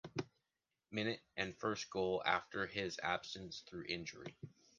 [0.89, 4.35] minute and his first goal after his absence through injury.